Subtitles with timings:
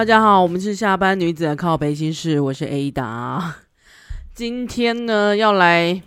[0.00, 3.52] 大家好，我们是下班女子的靠北心事，我是 Ada。
[4.32, 6.00] 今天呢，要来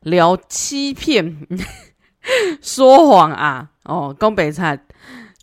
[0.00, 1.46] 聊欺骗、
[2.60, 3.70] 说谎啊！
[3.84, 4.84] 哦，东北菜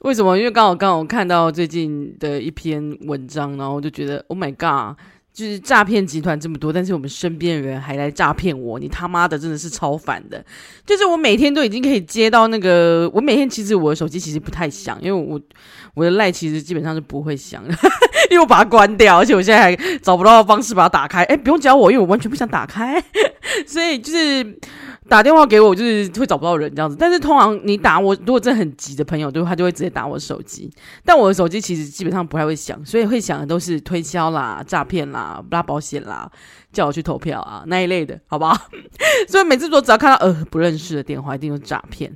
[0.02, 0.38] 为什么？
[0.38, 5.00] 因为刚好刚好看到最近的一篇文章，然后我就觉得，Oh my god！
[5.36, 10.42] 就是诈骗集团这么多，但是我们身边的人还来诈骗我，你他妈的真的是超烦的。
[10.86, 15.38] 就是我每天都已经可以接到那个，我每天其实我的手机其实不太响，因为我
[15.94, 17.74] 我的赖其实基本上是不会响的，
[18.32, 21.24] 因为我把它关掉，而且我现在还找不到方式把它打开。
[21.26, 23.04] 哎，不用教我，因为我完全不想打开，
[23.68, 24.60] 所以就是。
[25.08, 30.68] 打电话给我就是会找不到人这样子，但是通常你打我，如果真的很急的朋友，就他就会直接打我手机。
[31.04, 36.28] 但我的手机其实基本上不太会响，所以会响的都是推销啦、诈骗啦、拉保险啦、
[36.74, 38.58] 叫我去投票啊那一类的，好不好？
[39.30, 42.12] 所以每次我只要看到呃不认识的电话，一定有诈骗。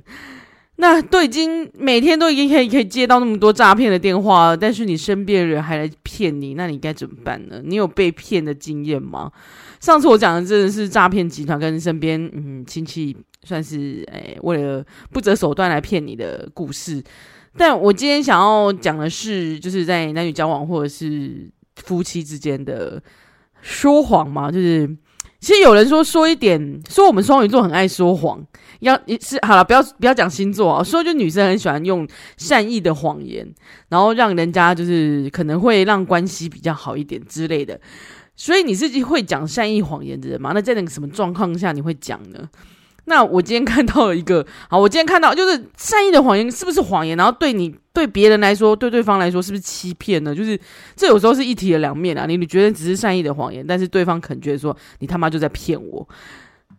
[0.80, 7.60] 那都已经每天都已经可以可以接到那么多诈骗的电话了，但是你身边的人还来骗你，那你该怎么办呢？
[7.62, 9.30] 你有被骗的经验吗？
[9.78, 13.14] 上次我讲的真的是诈骗集团跟身边嗯亲戚
[13.44, 17.02] 算是诶、为了不择手段来骗你的故事，
[17.58, 23.02] 但我今天想要讲的是，就是在男女交往或者是夫妻之间的
[23.60, 24.88] 说谎嘛，就是
[25.40, 28.44] 其实有人说说一点，说我们双鱼座很爱说谎，
[28.80, 33.50] 要是好了，不要不要讲星座啊，说就女生很喜欢用善意的谎言，
[33.88, 37.80] 然后让人家就是可能会让关系比较好一点之类的。
[38.36, 40.52] 所以你是会讲善意谎言的人吗？
[40.54, 42.48] 那在那个什么状况下你会讲呢？
[43.10, 47.16] 那我今天看到了一个，好，我今天看到就是善意的谎言是不是谎言？
[47.16, 50.34] 然后对你对别人来说，对对方来说是不是欺骗呢？
[50.34, 50.58] 就是
[50.94, 52.24] 这有时候是一体的两面啊。
[52.26, 56.08] 你你觉得只是善意的谎言，但是对方肯觉得说你他妈就在骗我。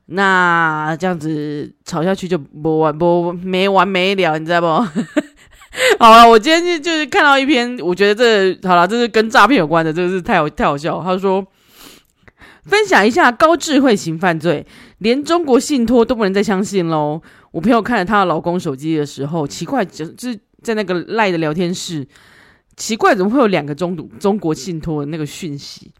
[0.07, 4.67] 那这样子吵下去就不完不没完没了，你知道不？
[5.99, 11.01] 好了，我今天就就是看到一篇，我觉得这好了，这是跟诈骗有关的，这个是太好太好笑。
[11.01, 11.45] 他说，
[12.63, 14.65] 分享一下高智慧型犯罪，
[15.01, 17.19] 连中国信托都不能再相信喽。
[17.51, 22.07] 我朋友看了她的老公手机的时候，奇怪，就就是在那个赖的聊天室，
[22.77, 25.91] 奇怪怎么会有两个中中国信托的那个讯息，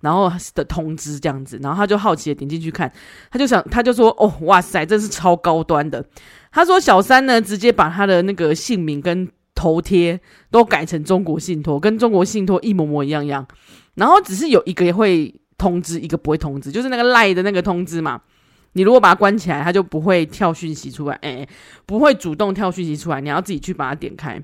[0.00, 2.90] 然后的通知这样子，然后她就好奇的点进去看，
[3.30, 6.02] 她就想，她就说，哦，哇塞，这是超高端的。
[6.50, 10.18] 她说：“小三呢，直接把他的那个姓名跟头贴
[10.50, 13.46] 都改成中国信托，跟中国信托一模模一样样。
[13.96, 18.22] 然后只是有一个会通知，一个不会通知，就是那个赖的那个通知嘛。
[18.76, 21.48] 你如果把它关起来，它就不会跳讯息出来，哎，
[21.86, 24.40] 不会主动跳讯息出来，你要自己去把它点开。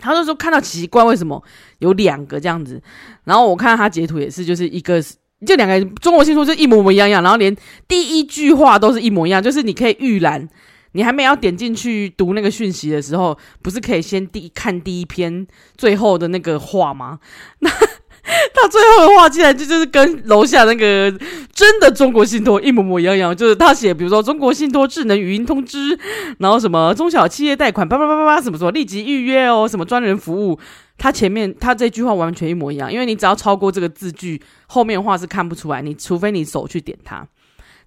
[0.00, 1.42] 他就说看到奇怪，为什么
[1.78, 2.82] 有两个这样子？
[3.22, 5.00] 然后我看到他截图也是，就是一个
[5.46, 10.48] 就两个中国信托就一模模一样样，然后连第一句话都是一模一样，就是你可以预览。”
[10.92, 15.46] 你还没要点进去读那个讯息的时候，不是可以先第看第一篇
[15.76, 17.18] 最后的那个话吗？
[17.58, 17.68] 那
[18.52, 21.10] 他最后的话竟然就就是跟楼下那个
[21.52, 25.96] 真的中国信托一模模一样样，就是他写，比如说中国信托智能语音通知，
[26.38, 30.58] 然后什么中小企业贷款叭叭叭叭叭什么什么立即预约哦，什么专人服务，
[30.98, 37.26] 他前面他这句话完全一模一样，因为你只要超过这个字句，后面的话是看不出来，你除非你手去点它。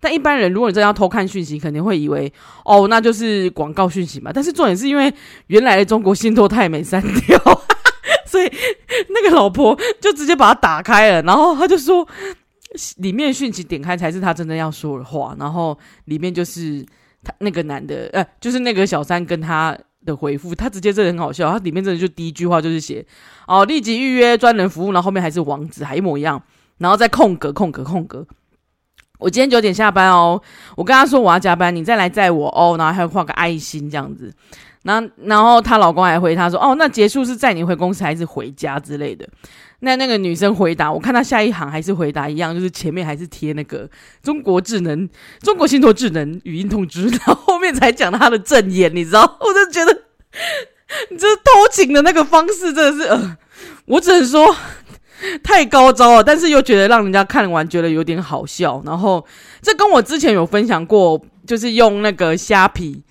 [0.01, 2.31] 但一般人，如果你真的要偷看讯息，肯定会以为
[2.63, 4.31] 哦，那就是广告讯息嘛。
[4.33, 5.13] 但是重点是因为
[5.47, 7.37] 原来的中国信托他也没删掉，
[8.25, 8.49] 所以
[9.23, 12.07] 那个老婆就直接把它打开了，然后他就说
[12.97, 16.85] 里面讯息点开才是他真的要说的话，然后里面就是
[17.23, 23.05] 他那个男的，呃，就是那个小三跟他的回复，他直接真的很好笑，他里面真的就第一句话就是写
[23.47, 26.41] 哦，立即预约专人服务，然后后面还是网址还一模一样，
[26.77, 28.25] 然后再空格空格空格。
[29.17, 30.41] 我今天九点下班哦，
[30.77, 34.33] 我跟他说我要加班，你再来载我哦，然后还要画个爱心这样子，
[34.83, 39.27] 然后然后她老公还回她说哦，那结束是载你回公司还是回家之类的？
[39.81, 43.89] 那那个女生回答，我看她下一行还是回答一样，就是前面还是贴那个
[44.21, 45.07] 中国智能、
[45.41, 49.21] 中国信托智能语音通知，然后后面才讲她的正言，你知道？
[49.39, 50.01] 我就觉得
[51.09, 53.37] 你这偷情的那个方式真的是，呃，
[53.85, 54.55] 我只能说。
[55.43, 58.81] 太高招了，但是又觉得让人家看完觉得有点好笑。
[58.85, 59.25] 然后
[59.61, 63.03] 这跟我之前有分享过，就是用那个虾皮，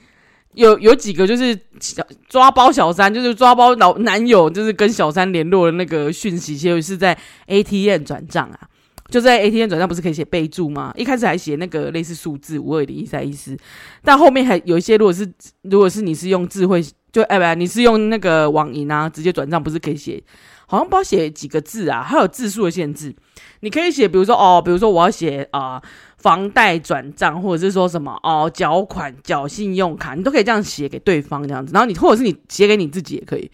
[0.58, 7.16] 有有几个就是小抓包小三，就是抓包老男友，就是跟小三联络的那个讯息，其实是在
[7.46, 8.68] ATM 转账啊，
[9.08, 10.92] 就在 ATM 转账不是可以写备注吗？
[10.96, 13.56] 一开始还写那个类似数字五二零一三一四，
[14.02, 15.32] 但后面还有一些，如果是
[15.62, 20.20] 如果是你是用智慧，就哎不，你是用那个网银啊，直接转账不是可以写？
[20.66, 23.14] 好像不知道写几个字啊，还有字数的限制。
[23.60, 25.80] 你可以写，比如说哦，比如说我要写啊、
[26.18, 31.72] 房贷转账，或者是说什么哦，缴款缴信用卡，你都可以这样写给对方这样子。
[31.72, 33.48] 然后你或者是你写给你自己也可以，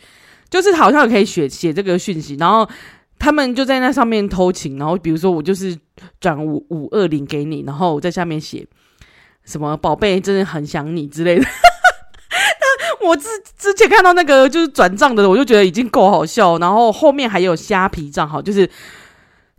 [0.49, 2.67] 就是好像也可以写写这个讯息，然后
[3.19, 5.77] 他们就在那上面偷情，然后比如说我就是
[6.19, 8.67] 转五五二零给你，然后我在下面写
[9.45, 11.45] 什么宝贝真的很想你之类的。
[13.07, 13.29] 我之
[13.59, 18.69] 之前看到那个就是转账的，我就觉得已经够好笑，然后后面还有虾皮账号，就是。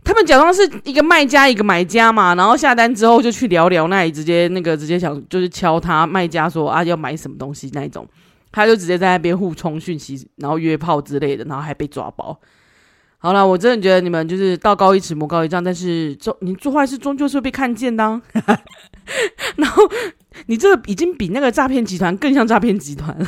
[0.06, 8.08] 他们假装是一个卖家，一个买家嘛，然后下单之后就去聊聊，那里直接那个直接想就是敲他卖家说啊要买什么东西那一种，
[8.52, 12.38] 他就直接在那边互冲讯息，然后约炮之类的，然后还被抓包。
[13.18, 18.22] 好了，我真的觉得你们就是道高一尺魔高一丈，但是做你做坏事终究是会被看见的啊。
[19.56, 19.82] 然后
[20.46, 23.18] 你这个已经比那个诈骗集团更像诈骗集团。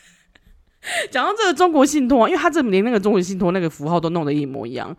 [1.10, 4.96] 讲到这个中国信托，因为他这连那个中国信托那个符号都弄得一模一样。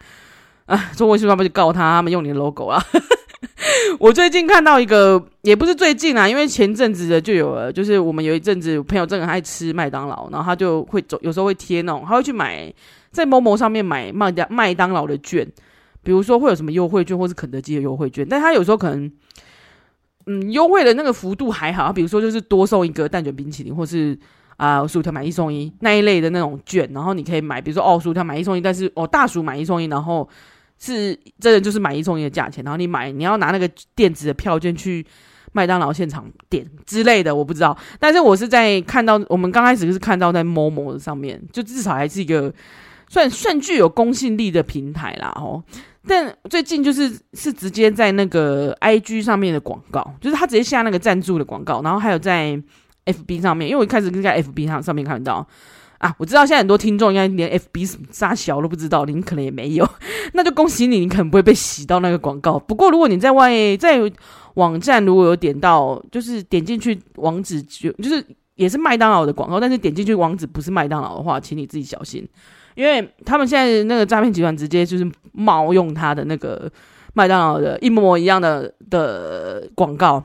[0.70, 0.92] 啊！
[0.96, 2.80] 中国信托不就告他，他们用你的 logo 啊？
[4.00, 12.72] 我最近看到一个，也不是最近啊，因为前阵子的就有了，就是我们有一阵子朋友真的很爱吃麦当劳，然后他就会走，有时候会贴那种，他会去买
[13.10, 15.46] 在 Momo 上面买麦当麦当劳的券，
[16.04, 19.12] 比如说会有什么优惠券，或是肯德基的优惠券，但他有时候可能，
[20.28, 24.18] 嗯，优惠的那个幅度还好，比如说就是多送一个蛋卷冰淇淋，或是
[24.58, 30.30] 啊薯条买一送一那一类的那种券，然后你可以买，比如说哦薯条买一送一，但是哦大薯买一送一，然后。
[30.80, 35.06] 是真的就是买一送一的价钱，然后你买你要拿那个电子的票券去
[35.52, 37.78] 麦当劳现场点之类的，我不知道。
[38.00, 42.54] 但是我是在看到我们刚开始是看到在 Momo 的上面，就至少还是一个
[43.10, 45.62] 算算具有公信力的平台啦哦。
[46.08, 52.58] 但最近就是是直接在那个 IG 上面的广告，就是他直接下那个赞助的广告，然后还有在
[53.06, 55.46] FB 上面，因为我一开始是在 FB 上上面看到。
[56.00, 59.88] 啊，我知道现在很多听众应该连 FB 什么啥小都不知道，你可能也没有，
[60.34, 62.58] 那就恭喜你，你可能不会被洗到那个广告。
[62.58, 64.00] 不过如果你在外在
[64.54, 68.26] 网站如果有点到，就是点进去网址就就是
[68.56, 72.28] 也是麦当劳的广告，但是点进去网址不是麦当劳的话，请你自己小心，
[72.76, 76.72] 因为他们现在那个诈骗集团直接就是冒用他的那个
[77.14, 80.24] 麦当劳的一模一样的的广告。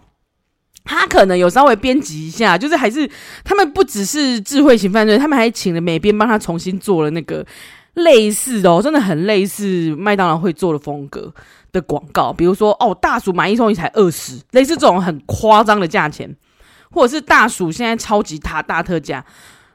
[0.84, 3.08] 他可能有稍微编辑一下，就是还是
[3.42, 7.44] 他们不只是智慧型犯罪，他们还请了美编帮他重新做了那个
[7.94, 11.32] 类似的哦，真的很类似麦当劳会做的风格
[11.72, 16.36] 的广告，比如说哦，大薯买一送一才二十，类似这种很夸张的价钱，
[16.90, 19.24] 或者是大薯现在超级大大特价。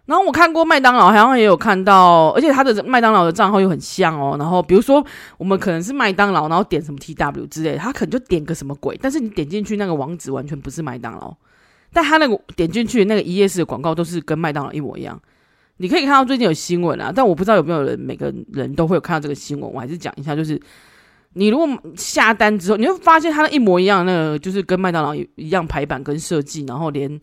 [0.09, 4.35] 然后我看过麦当劳，好像也有看到，而且他的麦当劳的账号又很像哦。
[4.39, 5.05] 然后比如说
[5.37, 11.31] 我们可能是麦当劳，然后点什么 TW 之类的，他可能就点个什么鬼，但是你点进去那个网址完全不是麦当劳，
[11.93, 15.21] 但他那个点进去那个一页式的广告都是跟麦当劳一模一样。
[15.77, 20.59] 你可以看到最近有新闻啊，但我不知道有没有人每个人都会有看到这个新闻，我还是讲一下，就是
[21.33, 27.21] 你如果下单之后，你会发现它一模一样，那个就是跟麦当劳一样排版跟设计，然后连。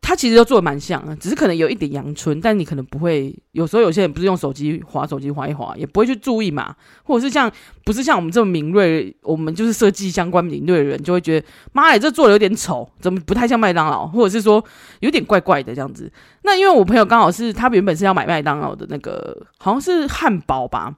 [0.00, 3.34] 他其实都做的蛮像，只是可能有一点阳春，但你可能不会。
[3.52, 6.74] 有时候有些人不是用手机滑手机滑一滑，也不会去注意嘛。
[7.02, 7.50] 或者是像
[7.84, 14.06] 不是像我们这么敏锐，我们就是设计相关敏锐的人，就会觉得妈呀，这做的有点丑，怎么不太像麦当劳？
[14.06, 14.64] 或者是说
[15.00, 16.10] 有点怪怪的这样子。
[16.42, 20.94] 那因为我朋友刚好是他原本是要买麦当劳的那个，好像是汉堡吧。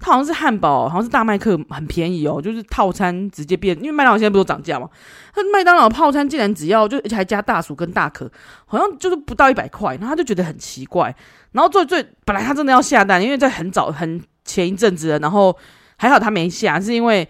[0.00, 4.88] 它好像是汉堡，好像是大麦克，很便宜哦，就是套餐直接变，因为麦当劳现在不都涨价吗？
[5.34, 8.30] 它麦当劳套餐竟然只要就而且还加大薯跟大可，
[8.66, 11.14] 好像就是不到一百块，然后他就觉得很奇怪。
[11.52, 15.56] 然后最最本来他真的要下单，因为在很早很前一阵子，然后
[15.96, 17.26] 还好他没下，是因为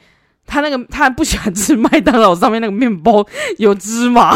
[0.46, 4.34] 他那个他不喜欢吃麦当劳上面那个面包有芝麻，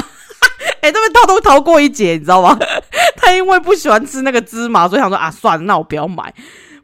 [0.81, 2.59] 哎、欸，他们逃都逃过一劫，你知道吗？
[3.17, 6.33] 他因为不喜欢吃那个芝麻，所以想说啊，算了，那我不要买。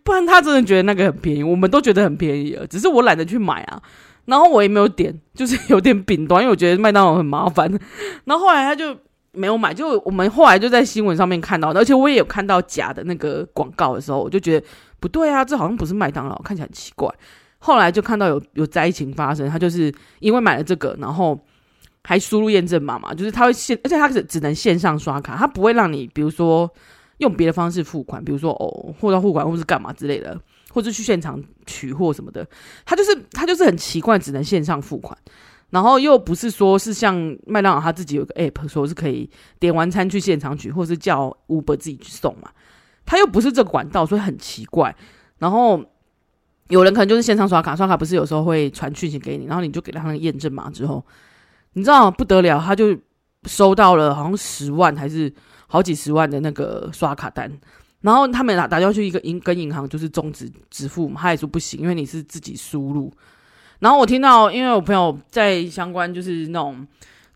[0.09, 3.83] 不然他真的觉得那个很便宜，我们都觉得很便宜了，只是我懒得去买啊。
[4.25, 7.71] 然后我也没有点，就是有点饼端，因为我觉得麦当劳很麻烦。
[8.25, 8.97] 然后后来他就
[9.33, 14.67] 没有买，就我们后来就在新闻上面看到，而且我也有看到假的那个广告的时候，我就觉得
[14.99, 17.07] 不对啊，这好像不是麦当劳，看起来很奇怪。
[17.59, 21.39] 后来就看到有有灾情发生，他就是因为买了这个，然后
[22.03, 26.71] 还输入验证码嘛，就是他会线，而且他只只能线上刷卡，他不会让你，比如说。
[27.19, 30.41] 用别的方式付款，比如说哦，货到付款或是干嘛之类的，
[30.73, 32.47] 或者去现场取货什么的，
[32.85, 35.19] 他就是他就是很奇怪，只能线上付款，
[35.71, 42.51] 然后又不是说是像麦当劳他自己有个 app，说是可以点完餐去现场取，或是叫 Uber 自己去送嘛，
[43.05, 44.95] 他又不是这个管道，所以很奇怪。
[45.39, 45.85] 然后
[46.69, 51.05] 有人可能就是线上刷卡，刷卡不是有时候会传讯息给你，然后你就给他那个验证码之后，
[51.73, 52.97] 你知道不得了，他就
[53.45, 55.35] 收到了好像十万还是。
[55.69, 57.49] 好几十万的那个刷卡单，
[58.01, 63.13] 然后他们打打电话去一个银跟银行，就是终止支付嘛，他也说不行，因为你是自己输入。
[63.81, 66.85] 然后我听到，因为我朋友在相关就是那种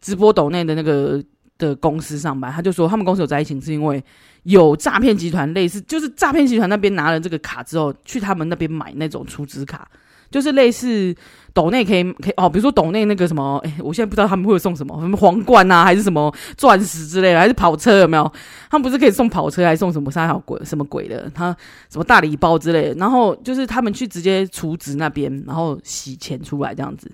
[0.01, 1.23] 直播抖内的那个
[1.57, 4.03] 的公司上班，他就说他们公司有灾情，是因为
[4.43, 9.89] 有诈骗集团类似，就是诈骗集团那边拿了这个卡之后，去他们那边买那种储值卡，
[10.33, 11.15] 就是类似
[11.53, 18.33] 斗内可以可以哦，比如说斗内那个什么，哎，我现在不知道他们会送什么，什么皇冠啊，还是什么钻石之类的，还是跑车有没有？
[18.71, 21.31] 他们不是可以送跑车，还送什么三好鬼什么鬼的？
[21.35, 21.55] 他
[21.89, 27.09] 什么大礼包之类的，然后就是他们去直接储值那边，然后洗钱出来这样子，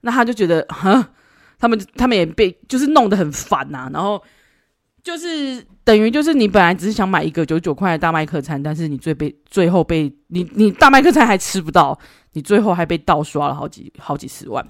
[0.00, 1.10] 那他就觉得哈。
[1.56, 4.22] 他们他们也被就是弄得很烦呐、啊，然后
[5.02, 11.98] 就是等于就是你本来只是想买一个九十九块的大麦克餐，但是你最被最后被你你大麦克餐还吃不到，
[12.34, 14.64] 你最后还被盗刷了好几好几十万，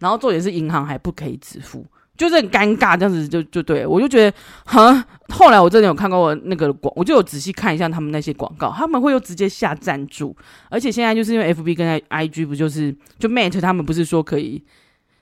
[0.00, 1.86] 然后重点是银行还不可以支付，
[2.18, 10.36] 就是很尴尬这样子就就对我就觉得哈，后来我真的有看过那个广，我就有仔细看一下他们那些广告，他们会又直接下赞助，
[10.68, 14.62] 而且现在就是因为 FB 跟 IG 不就是就 Mate 他们不是说可以。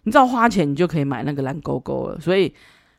[0.05, 2.53] 你知道花钱你就可以买那个蓝勾勾了，所以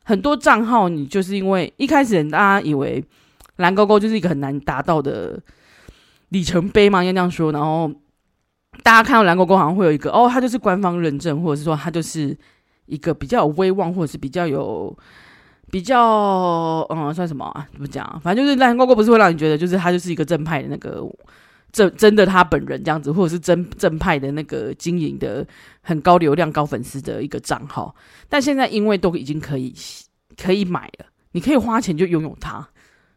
[0.05, 3.03] 很多账号你就是因为一开始大家以为
[3.57, 5.37] 蓝勾勾就是一个很难达到的
[6.29, 7.51] 里程碑嘛，应该这样说。
[7.51, 7.91] 然后
[8.81, 12.35] 大家看到蓝勾勾好像会有一个哦，它就是官方认证，或者是说它就是
[12.87, 14.97] 一个比较有威望，或者是比较有
[15.69, 17.67] 比较嗯算什么啊？
[17.73, 18.19] 怎么讲？
[18.23, 21.07] 反正就是蓝勾勾不是会让你觉得就是它就是一个正派的那个。
[21.71, 25.43] 真真的他本人这样子，或者是真正派的那个经营的
[25.81, 27.95] 很高流量、高粉丝的一个账号，
[28.29, 29.73] 但现在因为都已经可以
[30.39, 32.63] 可以买了，你可以花钱就拥有它，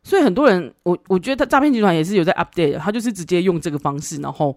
[0.03, 4.57] 所以很多人，我我觉得他诈骗集团也是有在 update 的，他就是直接用这个方式，然后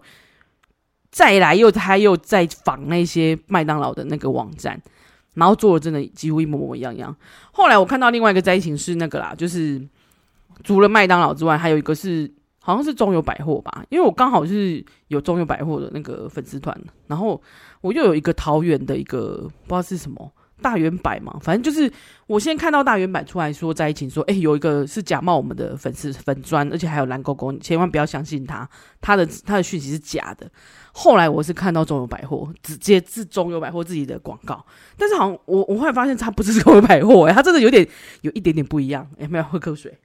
[1.10, 4.80] 再来又他又在仿那些麦当劳的那个网站，
[5.34, 7.14] 然后做的真的几乎一模模一样样。
[7.52, 9.80] 后来我看到另外一个灾情是那个啦，就是
[10.64, 12.30] 除了麦当劳之外，还有一个是。
[12.62, 17.40] 好像是中友百货吧，因为我刚好是有中友百货的那个粉丝团，然后
[17.80, 21.92] 我又有一个桃园的一个不知道是什么大远百嘛，反正就是
[22.26, 28.68] 我先看到大远百出来说在一起说，哎，有一个是假冒我们的粉丝粉砖，而且还有蓝勾勾，千万不要相信他，
[29.00, 30.50] 他的他的讯息是假的。
[30.92, 34.64] 后来我是看到中友百货直接是中友百货自己的广告，
[34.96, 37.86] 但是好像我我后来发现他不是中友百货，哎，他真的有点
[38.22, 39.98] 有一点点不一样，哎，没有喝口水。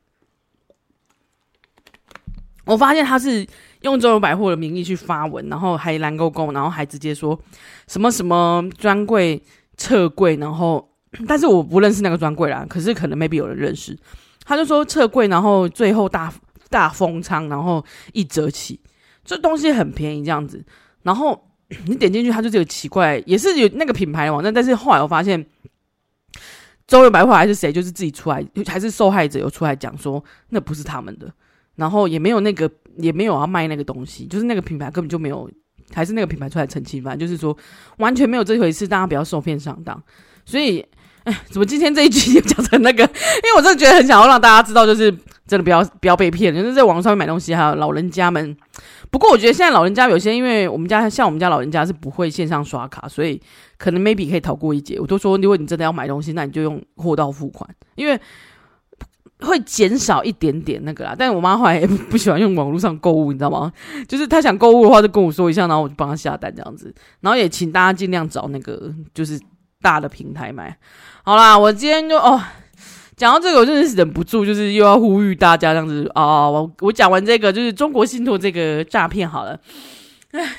[2.65, 3.45] 我发现他是
[3.81, 7.39] 用中友百货的名义去发文，然后还蓝勾勾，然后还直接说
[7.85, 9.39] 什么什么专柜
[9.77, 10.89] 撤柜，然后
[11.27, 13.97] 但是我不认识那个专柜啦，可是可能 maybe 有人认识，
[14.43, 16.33] 他就说撤柜，然后最后大
[16.69, 18.79] 大封仓，然后一折起，
[19.23, 20.63] 这东西很便宜这样子，
[21.03, 21.49] 然后
[21.87, 25.45] 你点进去，它就这个奇怪，也是有那个品牌的网站，但是后来我发现
[26.87, 31.31] 中友百货还是谁，就是自己出来，还是受害者有出来讲说那不是他们的。
[31.75, 35.51] 然后也没有那个，也没有要卖那个东西，就是那个品牌根本就没有，
[35.93, 37.55] 还是那个品牌出来澄清，反正就是说
[37.97, 40.01] 完全没有这回事，大家不要受骗上当。
[40.45, 40.85] 所以，
[41.23, 43.03] 哎， 怎么今天这一集就讲成那个？
[43.03, 45.11] 因为我真的觉得很想要让大家知道，就是
[45.47, 48.55] 真的不要不要被骗，就是在网上面买东西，还有老人家们。
[49.11, 53.41] 不过我觉得现在老人家有些，因为我们家像我们家老人家是不会线上刷卡，所以
[53.77, 54.99] 可能 maybe 可以逃过一劫。
[54.99, 58.19] 我都说，如果你真的要买东西，那你就用货到付款，因为。
[59.41, 63.71] 会减少一点点那个啦，但是我妈后来也不喜欢用网络上购物，你知道吗？
[64.07, 66.93] 就是她想购物的话，就跟我说一下，然后我就帮她下单这样子。
[67.19, 69.37] 然后也请大家尽量找那个就是
[69.81, 70.77] 大的平台买。
[71.23, 72.41] 好啦，我今天就哦
[73.17, 76.49] 讲到这个，我真的是忍不住，就是又要呼吁大家这样子啊！
[76.49, 79.59] 我我讲完这个，就是中国信托这个诈骗好了。
[80.31, 80.49] 唉，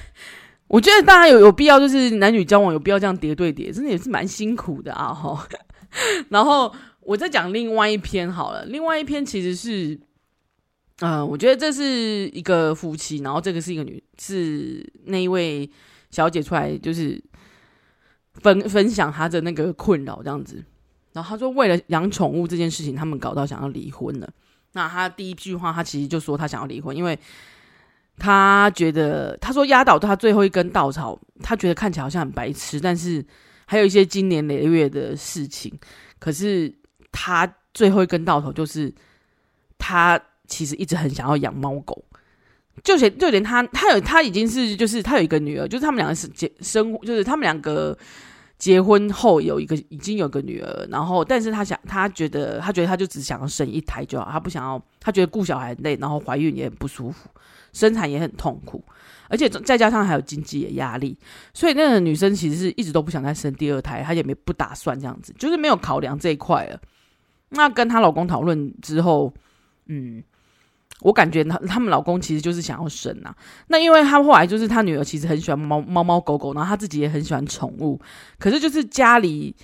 [0.68, 5.14] 我觉得大家有有必要，就是男女交往有必要这样叠对叠，真的也是蛮辛苦的啊！
[5.14, 5.48] 哈，
[6.28, 6.70] 然后。
[7.06, 9.94] 我再讲另外一篇好了，另外一篇其实是，
[10.98, 15.70] 嗯、呃，我觉得这是一个夫妻，然后这个是一个女，是那一位
[16.10, 17.22] 小姐出来就是
[18.34, 20.64] 分分享她的那个困扰这样子，
[21.12, 24.28] 然后她说为了养宠物这件事情，他们搞到想要离婚了。
[24.72, 27.16] 那她第一句话，她其实就说她想要离婚，因为
[28.18, 33.24] 她觉得她说压倒她最后一根稻草，她觉得看起来好像很白痴，但是
[33.64, 35.72] 还有一些经年累月的事情，
[36.18, 36.74] 可是。
[37.18, 38.92] 他最后一根稻草就是，
[39.78, 42.04] 他其实一直很想要养猫狗，
[42.84, 47.96] 就连就连他，他有他已经是就是他有一个女儿，就是他们两个是结生，就是他们两个
[48.58, 57.30] 结婚后有一个已经有个女儿，然后但是他想他觉得他觉得他就只想要生一胎就好，他不想要他觉得顾小孩累，然后怀孕也很不舒服，
[57.72, 58.84] 生产也很痛苦，
[59.28, 61.18] 而且再加上还有经济的压力，
[61.54, 66.78] 所以那个女生其实是一直都不想再生第二胎，她也没不打算这样子，就是没有考量这一块了。
[67.50, 69.32] 那跟她老公讨论之后，
[69.86, 70.22] 嗯，
[71.00, 73.34] 我感觉她他们老公其实就是想要生啊。
[73.68, 78.00] 那因为他后来就是他女儿其实很喜欢猫猫猫狗狗，然后他自己也很喜欢宠物。
[78.38, 79.54] 可是就是家里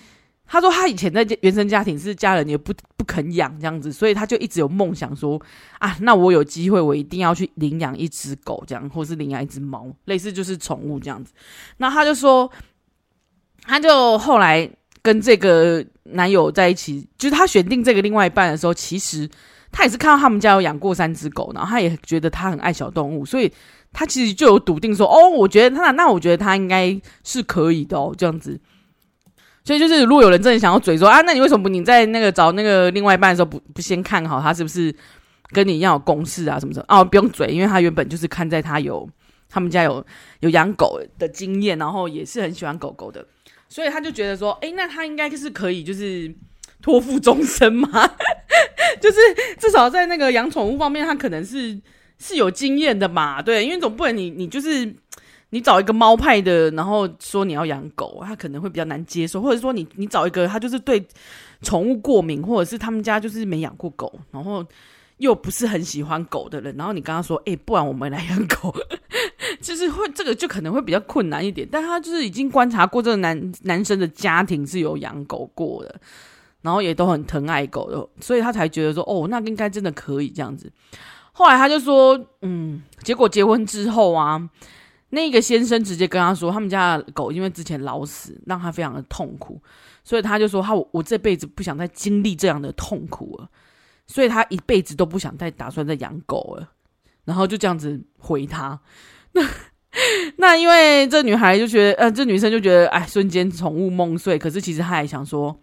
[0.46, 5.40] 他说他以前在原生家庭是家人也不不肯养这样子，所以他就一直有梦想说
[5.78, 11.32] 啊，那我有机会我一定要去领养一只狗这样，或是领养一只猫，类似就是宠物这样子。
[11.78, 12.50] 那他就说，
[13.62, 14.70] 他就后来
[15.02, 19.28] 跟这个男友在一起，就是他选定这个另外一半的时候，其实
[19.70, 23.52] 他也是看到他们家有养过三只狗，然后他也觉得他很爱小动物，所以
[23.92, 28.60] 他其实就有笃定说，哦，我觉得他那我觉得他应该是可以的哦，这样子。
[29.64, 34.92] 所以就是，如果有人真的想要嘴说啊，那你为什么不你在那个找那个另外一半的时候不不先看好他是不是
[35.50, 36.86] 跟你一样有共识啊什么什么？
[36.88, 39.08] 哦，不用嘴，因为他原本就是看在他有
[39.48, 40.04] 他们家有
[40.40, 43.24] 有养狗的经验，然后也是很喜欢狗狗的，
[43.72, 46.32] 所以他就觉得说，哎、那他应该是可以就是
[46.82, 47.88] 托付终身嘛，
[49.00, 49.18] 就是
[49.58, 51.80] 至少在那个养宠物方面，他可能是
[52.18, 54.94] 是有经验的嘛，对，因为总不能你你就是。
[55.54, 61.06] 你找一个猫派的，然后说你要养狗，他可能会比较难接受；或者说你你找一个他就是对
[61.60, 64.64] 宠物过敏，或者是他们家就是没养过狗，然后
[65.18, 68.74] 又不是很喜欢狗的人，然后你跟他说：“哎、不然我们来养狗。”
[69.62, 71.66] 就是会这个就可能会比较困难一点。
[71.70, 76.00] 但他就是已经观察过这个男男生的家庭是有养狗过的，
[76.60, 80.70] 然后也都很疼爱狗的，所以他才觉得说：“哦，那应该真的可以这样子。”
[81.32, 84.50] 后来他就说：“嗯，结果结婚之后啊。”
[85.14, 89.60] 那个先生直接跟他说，他们家的狗因为之前老死，让他非常的痛苦，
[90.02, 93.46] 所以他就说他我，我这辈子不想再经历这样的痛苦了，
[94.06, 96.66] 所以他一辈子都不想再打算再养狗了，
[97.26, 98.80] 然后就这样子回他。
[99.32, 99.48] 那
[100.36, 104.38] 那因为这女孩就觉得，呃，这女生就觉得，哎，瞬间宠物梦碎。
[104.38, 105.58] 可是其实她还想说，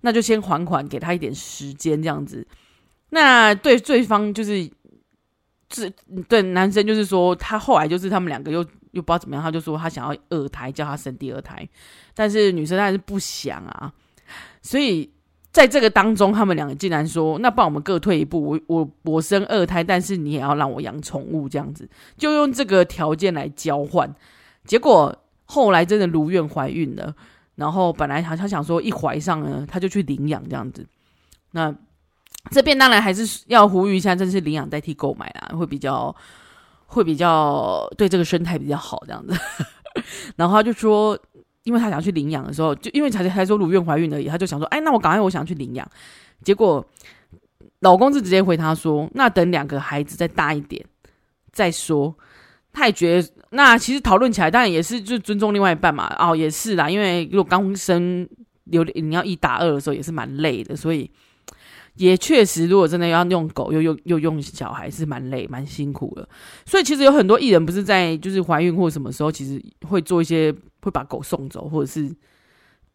[0.00, 2.46] 那就先还款，给她一点时间这样子。
[3.10, 4.70] 那对对方就是。
[5.72, 5.88] 这，
[6.28, 8.58] 对男生就是说，他后来就是他们两个又
[8.90, 11.64] 又不知道怎么样，他就说他想要二胎，叫他生第二胎，
[12.12, 13.92] 但是女生还是不想啊。
[14.62, 15.08] 所以
[15.52, 24.14] 在这个当中，他们两个竟然说，那不然我们各退一步，我我我生二胎，但是你也要让我养宠物，这样子就用这个条件来交换。
[24.64, 27.14] 结果后来真的如愿怀孕了，
[27.56, 30.86] 然后本来他他想说一怀上呢，他就去领养这样子，
[31.52, 31.74] 那。
[32.50, 36.14] 这边当然还是要呼吁一下，真是领养代替购买啦，会比较
[36.86, 39.38] 会比较对这个生态比较好这样子。
[40.36, 41.18] 然后他就说，
[41.64, 45.88] 因为他想去领养的时候，就因为才才说如愿怀孕而已，他就想说，哎，那我赶快我想去领养。
[46.42, 46.84] 结果
[47.80, 50.84] 老公是直接回他说，那等两个孩子再大一点
[51.52, 52.14] 再说。
[52.72, 56.14] 他也觉得，那其实讨论起来当然也是就尊重另外一半嘛。
[56.18, 58.28] 哦，也是啦，因为如果刚生
[58.64, 61.10] 有你要一打二的时候也是蛮累的，所以。
[62.00, 66.26] 也确实，如果真的要用狗又用又用小孩，是蛮累蛮辛苦的。
[66.64, 72.10] 所以其实有很多艺人不是在就是怀孕或什么时候，其实会做一些会把狗送走，或者是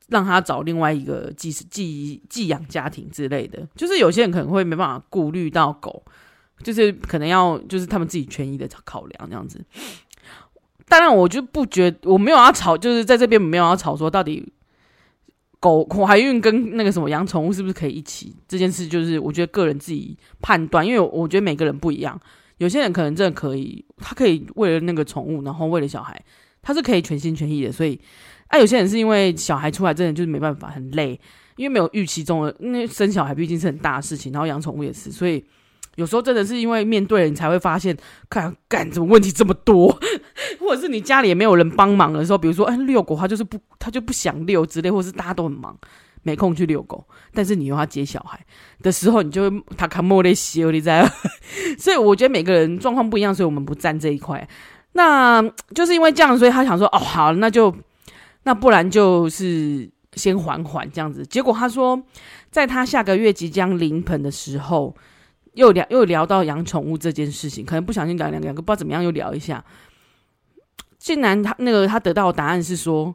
[0.07, 3.67] 让他找另外一个寄寄寄养家庭之类的。
[3.75, 6.03] 就是有些人可能会没办法顾虑到狗，
[6.63, 9.63] 就是可能要就是他们自己权益的考量这样子。
[10.87, 14.51] 当然，我就不觉我没有要吵，就是在这边没有要吵说到底。
[15.59, 18.35] 狗怀孕跟那个什么养宠物是不是可以一起？
[18.47, 22.19] 这件事就是我觉得个人自己判断，因为我觉得每个人不一样。
[22.57, 26.19] 有些人可能真的可以，他可以为了那个宠物，然后为了小孩，
[26.61, 27.71] 他是可以全心全意的。
[27.71, 27.99] 所以，
[28.47, 31.19] 啊，有些人是因为小孩出来真的就是没办法，很累，
[31.57, 35.43] 因为没有预期中的，因为生小孩毕竟是很大的事情，然后养宠物也是，所以。
[35.95, 37.95] 有时候真的是因为面对了，你才会发现，
[38.29, 39.97] 看干怎么问题这么多，
[40.59, 45.77] 或者是你家里也没有人帮忙的时候，比如说，哎，遛狗他就是不，他就不想遛之类，或者是大家都很忙，
[46.23, 48.39] 没空去遛狗，但是你又要接小孩
[48.81, 51.09] 的时候，你就会他看莫雷西欧，你在，
[51.79, 54.47] 所以我觉得每个人状况不一样，所以我们不站这一块。
[54.93, 55.41] 那
[55.73, 57.75] 就是因为这样，所以他想说，哦，好，那就
[58.43, 61.25] 那不然就是先缓缓这样子。
[61.25, 62.01] 结果他说，
[62.49, 64.95] 在他下个月即将临盆的时候。
[65.55, 69.63] 又聊又聊到养宠物这件事情，可能不小心聊两个，不知道怎么样又聊一下。
[71.05, 73.13] 竟然他那个他得到的答案是说，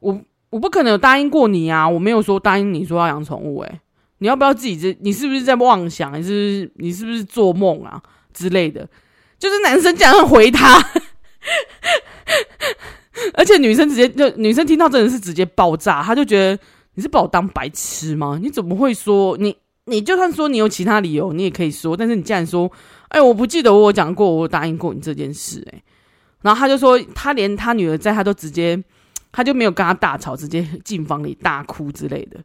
[0.00, 0.16] 我
[0.50, 3.80] 我不可能有答应过你啊，我没有说答应你说要养宠物，诶，
[4.18, 4.96] 你要不要自己这？
[5.00, 6.12] 你是不是在妄想？
[6.12, 8.00] 还是你是不是做梦啊
[8.32, 8.88] 之类的？
[9.36, 10.80] 就是男生这样回他，
[13.34, 16.56] 而且女生直接就女生听到真的是直接爆炸，她就觉得
[16.94, 18.38] 你是把我当白痴吗？
[18.40, 19.56] 你怎么会说你？
[19.86, 21.96] 你就算说你有其他理由，你也可以说。
[21.96, 22.70] 但是你既然说，
[23.08, 25.82] 哎，我不记得我讲过，我答应过你这件事，哎，
[26.42, 28.82] 然后他就说，他连他女儿在，他都直接，
[29.30, 32.40] 他就没有跟他大吵，直接进房里大哭之类的。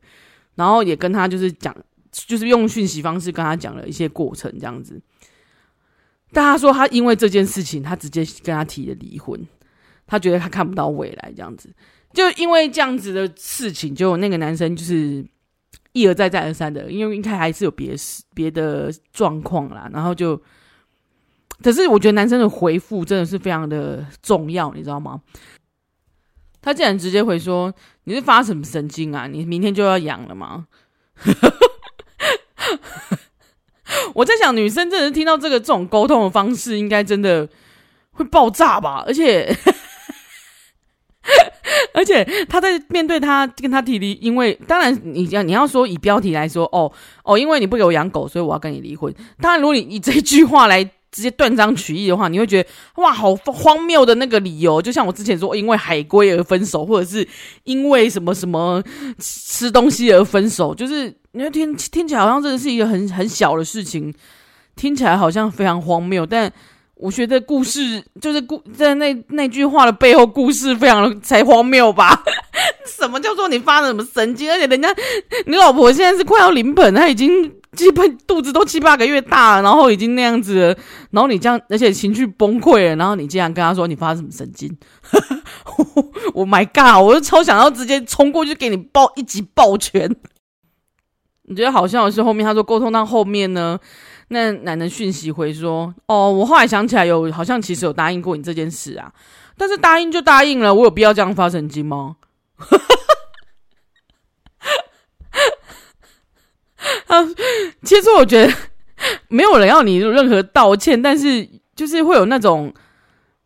[0.55, 1.75] 然后也跟他就是讲，
[2.11, 5.01] 就是用讯息方式跟他讲了一些过程这样子。
[6.31, 9.39] 但他说他因为这件事情，他直接跟他提了离婚。
[10.09, 11.69] 他觉得他看不到未来，这样子，
[12.13, 15.21] 就因为这样子的事情，就那个男生就是
[15.91, 17.97] 一而再再而三的，因为应该还是有别的
[18.33, 20.41] 别的状况啦，然后就，
[21.63, 25.21] 可是我觉得男生的回复真的是非常的重要，你知道吗？
[26.61, 29.27] 他竟然直接回说：“你是发什么神经啊？
[29.27, 30.67] 你明天就要养了吗？”
[34.13, 37.47] 我在想，女生真的是听到这个这种沟通的方式，应该真的
[38.11, 39.03] 会爆炸吧？
[39.07, 39.55] 而且，
[41.93, 46.91] 而且他在面对他跟他提离，因为当然你要你要说以标题来说，哦
[47.23, 49.13] 哦，因为你不给我养狗，所以我要跟你离婚。
[49.39, 50.83] 当然，如果你以这句话来
[51.17, 57.27] 直接断章取义的话，你会觉得哇，好荒谬的那个理由，就像我之前说，因为海龟而分手，或者是
[57.63, 58.83] 因为什么什么
[59.17, 61.11] 吃东西而分手，就是。
[61.33, 64.11] 因为听听起来好像真的是一个很很小的事情，
[64.75, 66.51] 听起来好像非常荒谬，但
[66.95, 72.23] 我觉得故事就是故在那那句话的背后，故事非常的才荒谬吧？
[72.87, 74.49] 什么叫做你发了什么神经？
[74.51, 74.89] 而且人家
[75.45, 77.29] 你老婆现在是快要临盆，她已经
[77.77, 80.77] 基本肚子都七八个月大了，然后已经那样子了，
[81.11, 84.75] 然后你这样，而且情绪崩溃了，然后你竟然跟他说你发什么神经？
[86.33, 87.03] Oh my god！
[87.03, 90.13] 我就超想要直接冲过去给你抱一记抱拳。
[91.43, 93.79] 你觉得好笑的是后面他说沟通到后面呢，
[94.29, 99.11] 那男的讯息回说：“哦，我后来想起来有好像其实有答应过你这件事啊，
[99.57, 102.17] 但是答应就答应了，我有必要这样发神经吗？”
[107.07, 107.23] 啊，
[107.83, 108.53] 其实我觉得
[109.27, 112.73] 没有人要你任何道歉，但是就是会有那种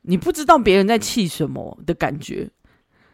[0.04, 2.50] 你不知道别人在气什么的感觉，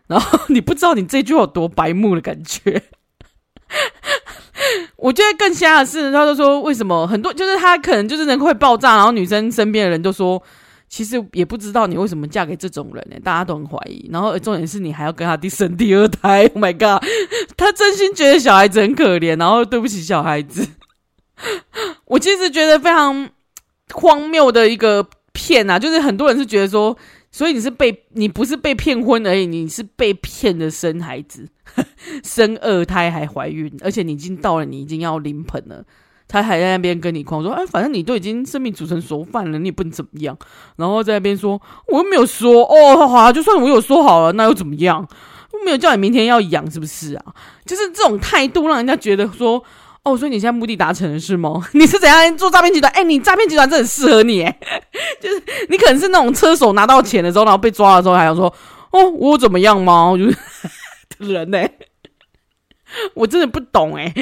[0.08, 2.82] 然后你不知道你这句话有多白目的感觉。
[4.96, 10.42] 我觉得更瞎的是，他就说为什么很多就是他可能就是人会爆炸，然后女生身边的人都说，
[10.88, 14.10] 其实也不知道你为什么嫁给这种人呢、大家都很怀疑。
[14.12, 17.06] 然后重点是你还要跟他第生第二胎，Oh my god！
[17.56, 20.68] 他真心觉得小孩子很可怜，然后对不起小孩子。
[22.06, 23.30] 我其实觉得非常
[23.94, 26.98] 荒谬的一个骗啊，就是很多人是觉得说。
[27.30, 31.48] 所以你是被你不是被骗婚而已，你是被骗的生孩子，
[32.24, 35.84] 生二胎还怀孕，而且你已经到了你已经要临盆了，
[36.28, 40.38] 他还在那边跟你狂说，哎，反正你都已经生米煮成熟饭了，你也不能怎么样，
[40.76, 45.08] 然后在那边说我又没有说哦，好啊，就算我有说好了，那又怎么样？
[45.54, 47.24] 我没有叫你明天要养，是不是啊？
[47.66, 49.64] 就是这种态度，让人家觉得说。
[50.04, 51.62] 哦，所以你现在目的达成了是吗？
[51.74, 52.90] 你是怎样做诈骗集团？
[52.94, 54.60] 哎、你诈骗集团真的很适合你，哎，
[55.20, 58.46] 就是你可能是那种车手拿到钱的时候，然后被抓的时候，还想说，
[58.92, 60.14] 哦，我怎么样吗？
[60.18, 60.32] 就
[61.26, 61.62] 是人呢，
[63.14, 64.14] 我真的不懂哎。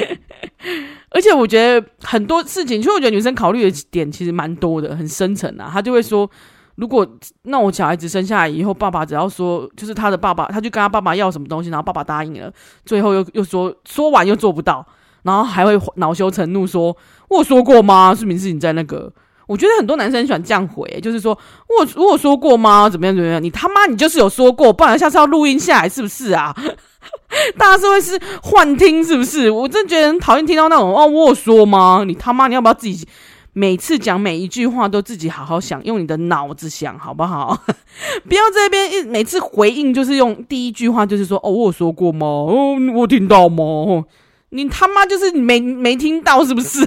[1.10, 5.70] 而且我觉得很多事情，其实我觉得女生考虑的点其实蛮多的，很深层啊。
[5.72, 6.28] 她就会说，
[6.74, 7.06] 如果
[7.42, 12.52] 那我小孩子生下来以后，爸爸只要说，就是他的爸爸，他就跟他爸爸要什么东西，然后爸爸答应了，
[12.84, 14.86] 最后又又说说完又做不到。
[15.22, 16.96] 然后还会恼羞成怒说
[17.28, 18.14] ：“我说过吗？
[18.14, 19.12] 是明是你在那个？
[19.46, 22.88] 我觉得很多男生喜欢这样回，就是说我我有说过吗？
[22.90, 23.42] 怎么样怎么样？
[23.42, 26.54] 你他妈你就是有说过，不然下次要录音下来是不是啊？
[27.56, 29.50] 大家是会是幻听是不是？
[29.50, 32.02] 我真的觉得讨厌听到那种哦，我有说吗？
[32.06, 33.06] 你他妈你要不要自己
[33.52, 37.56] 每次讲每一句话都自己好好想，用你的脑子想好不好？
[38.28, 42.26] 不要这边一每次回应就是用第一句话就是说哦，我有说过吗？
[42.26, 44.04] 哦，我听到吗？”
[44.50, 46.80] 你他妈就是没没听到是不是？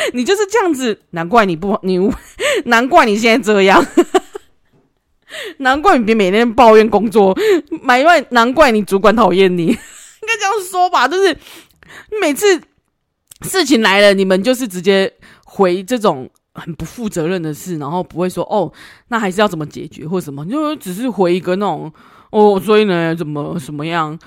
[0.14, 1.98] 你就是这样子，难怪你不你，
[2.66, 3.84] 难怪你现在这样，
[5.58, 7.36] 难怪你别每天抱怨工作，
[7.82, 11.06] 难怪难怪你主管讨厌你，应该这样说吧？
[11.06, 11.36] 就是
[12.20, 12.60] 每次
[13.42, 15.12] 事情来了，你们就是直接
[15.44, 18.72] 回这种很不负责任的事，然后不会说哦，
[19.08, 21.92] 那还是要怎么解决或什么，就只是回一个那种
[22.30, 24.18] 哦，所以呢，怎么什么样？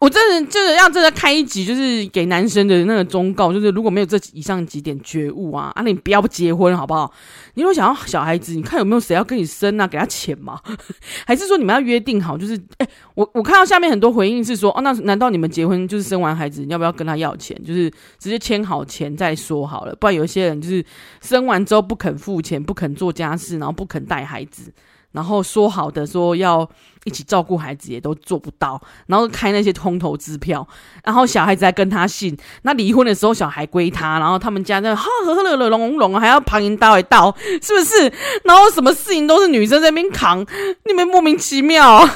[0.00, 7.12] 我真的就是要真的开一集，就是给男生的那个忠告，就是如果没有这以上几点觉悟啊，啊，你不要不结婚好不好？
[7.54, 9.88] 你如果想要小孩子，你看有没有谁要跟你生啊？
[9.88, 10.60] 给他钱吗？
[11.26, 12.38] 还是说你们要约定好？
[12.38, 17.60] 就是，哎、我我看到下面很多回应是说，哦，那难道你们结婚就是生完孩子，你要不要跟他要钱？
[17.64, 20.84] 就是直接签好钱再说好了，不然有一些人就是
[21.20, 24.72] 生完之后不肯付钱，不肯做家事，然后不肯带孩子。
[25.12, 26.68] 然后说好的说要
[27.04, 30.66] 一起照顾孩子也都做不到，然后开那些空头支票，
[31.02, 38.12] 然后小孩子还跟他姓，那离婚的时候小孩归他，然后他们家在哈和乐乐融融，还要旁人倒一倒，是不是？
[38.44, 40.46] 然后什么事情都是女生在那边扛，
[40.84, 42.06] 你们莫名其妙，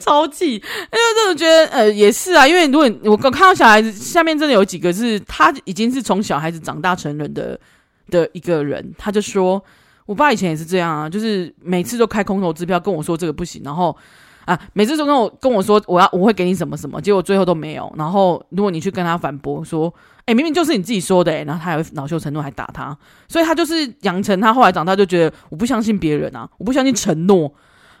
[0.00, 0.54] 超气！
[0.54, 7.60] 因为真的觉得呃也是啊，因为如果我刚看到小孩子下面真的有几个是他已经是从小孩子长大成人的
[8.10, 9.62] 的一个人，他就说。
[10.08, 13.94] 我爸以前也是这样啊，就是每次都开空头支票跟我说这个不行，然后
[14.46, 17.92] 啊，每次都跟我跟我说我要我会给你什么什么，结果最后都没有。
[17.94, 19.92] 然后如果你去跟他反驳说，
[20.24, 22.96] 哎，明明就是你自己说的，哎，然后他还会恼羞成怒，还打他。
[23.28, 27.52] 所以他就是养成他后来长大就觉得我不相信别人啊，我不相信承诺。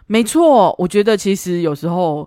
[0.06, 2.26] 没错，我觉得其实有时候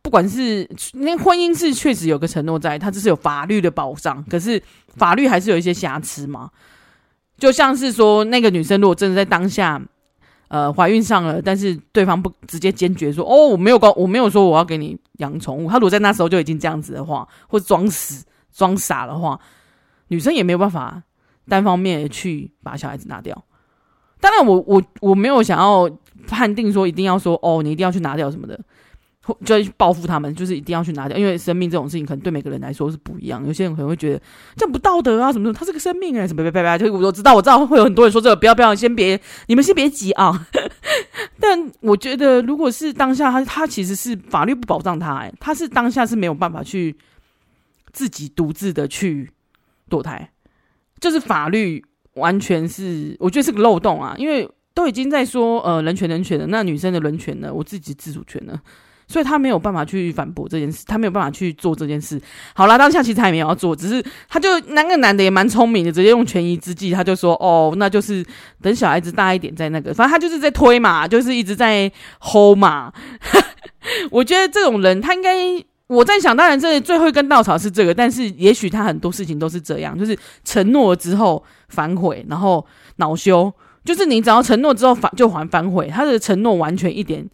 [0.00, 4.62] 不管是那婚姻是确实有个承诺在，它只是有法律的保障，可是
[4.96, 6.48] 法律还是有一些瑕疵嘛。
[7.42, 9.82] 就像是说，那个女生如果真的在当下，
[10.46, 15.68] 呃，怀孕上了，但是对方不直接坚决说，哦，我没有告，我没有说我要给你养宠物。
[15.68, 19.40] 他如果在那时候就已经这样子的话，或装死、装傻的话，
[20.06, 21.02] 女生也没有办法
[21.48, 23.44] 单方面的去把小孩子拿掉。
[24.20, 25.90] 当然，我我我没有想要
[26.28, 28.56] 判定说一定要说，哦，你一定要去拿掉什么的。
[29.44, 33.46] 就要去报复他们，就是一定要去拿掉，因为生命这种事情可能对每个人来说是不一样。
[33.46, 34.20] 有些人可能会觉得
[34.56, 40.48] 这样不道德啊，什么什么，他是个生命哎，什么别别别，就我知道，我知道会有很多人说这个，不要不要，先别，你们先别急啊。
[41.38, 46.96] 但我觉得，如果是当下他他其实是法律不保障他，哎，他是当下是没有办法去
[47.92, 49.30] 自己独自的去
[49.88, 50.32] 堕胎，
[50.98, 58.60] 就是法律完全是我觉得是个漏洞啊，因为都已经在说呃人权人权的，那女生的人权呢，我自己自主权呢。
[59.12, 62.18] 所以他没有办法去反驳这件事，他没有办法去做这件事。
[62.54, 68.24] 好啦，当下其实他也没有要做，只是他就那个男的也蛮聪明的，直接用权宜之计，他就说：“哦，那就是
[68.62, 72.90] 等小孩子大一点再那个。”反正他就是在推嘛，就是一直在 hold 嘛。
[74.10, 75.36] 我觉得这种人，他应该
[75.88, 83.52] 我在想，当然这最后一根稻草是这个，但是也许他很多事情都是这样，就是承诺之后反悔，然后恼羞。
[83.84, 87.28] 就是你只要承诺之后反就还反悔，他的承诺完全一点。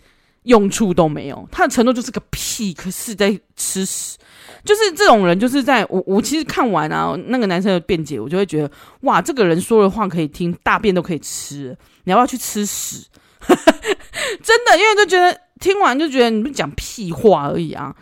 [0.49, 4.17] 用处都没有，他的承诺就是个屁，可是在吃屎。
[4.65, 8.71] 就是这种人，就是在我我其实看完啊，那个男生的辩解，我就会觉得
[9.03, 13.07] 哇，这个人说的话可以听，大便都可以吃，你要不要去吃屎？
[13.47, 17.95] 真的，因为就觉得听完就觉得你不讲屁话而已啊。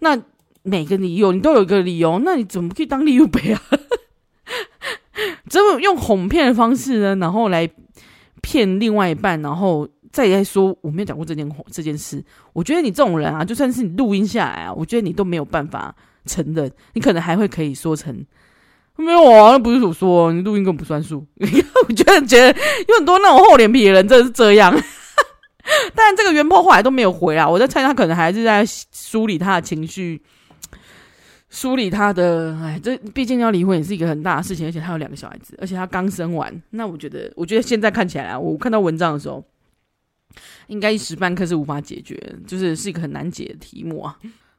[0.00, 0.16] 那
[0.62, 3.60] 每个理由你都有一个理由，那你怎么可以当利诱辈啊？
[5.48, 7.16] 怎么用哄骗的方式呢？
[7.16, 7.68] 然后来
[8.40, 9.88] 骗另外一半，然后。
[10.14, 12.22] 再来说，我没有讲过这件这件事。
[12.52, 15.92] 我觉得你这种人啊，就算是你录音下来啊，我觉得你都没有办法
[16.24, 16.70] 承认。
[16.92, 18.24] 你可能还会可以说成
[18.96, 21.26] 没有啊，那不是我说，你录音根本不算数。
[21.40, 22.46] 我觉得觉得
[22.86, 24.72] 有很多那种厚脸皮的人真的是这样。
[25.96, 30.22] 但这个原 PO 后来都没有回啊，我在猜他可能还是在梳理他的情绪，
[31.50, 32.56] 梳理他的。
[32.62, 36.62] 哎，这毕竟要离婚也是一个很大的事情，而且他有两个小孩子，而且他刚生完。
[36.70, 39.44] 那我觉得，我觉得现在看起来啊，我看到文章的时候。
[40.66, 44.18] 应该一时半刻是无法解决，就是是一个很难解的题目啊。